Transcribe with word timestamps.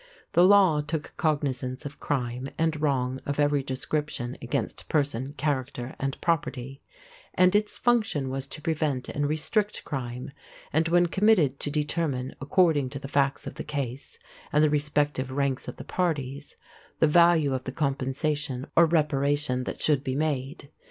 The 0.33 0.43
law 0.43 0.81
took 0.81 1.15
cognizance 1.15 1.85
of 1.85 1.99
crime 1.99 2.49
and 2.57 2.81
wrong 2.81 3.19
of 3.23 3.39
every 3.39 3.61
description 3.61 4.35
against 4.41 4.89
person, 4.89 5.33
character, 5.33 5.95
and 5.99 6.19
property; 6.21 6.81
and 7.35 7.55
its 7.55 7.77
function 7.77 8.31
was 8.31 8.47
to 8.47 8.63
prevent 8.63 9.09
and 9.09 9.27
restrict 9.29 9.83
crime, 9.85 10.31
and 10.73 10.87
when 10.87 11.05
committed 11.05 11.59
to 11.59 11.69
determine, 11.69 12.33
according 12.41 12.89
to 12.89 12.97
the 12.99 13.07
facts 13.07 13.45
of 13.45 13.53
the 13.53 13.63
case 13.63 14.17
and 14.51 14.63
the 14.63 14.71
respective 14.71 15.29
ranks 15.29 15.67
of 15.67 15.75
the 15.75 15.83
parties, 15.83 16.55
the 16.97 17.05
value 17.05 17.53
of 17.53 17.65
the 17.65 17.71
compensation 17.71 18.65
or 18.75 18.87
reparation 18.87 19.65
that 19.65 19.83
should 19.83 20.03
be 20.03 20.15
made. 20.15 20.71